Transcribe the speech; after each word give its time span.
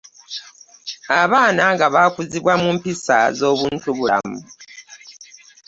Abaana 1.21 1.63
nga 1.73 1.85
bakuzibwa 1.93 2.53
mu 2.61 2.69
mpisa 2.77 3.17
z’obuntubulamu. 3.37 4.37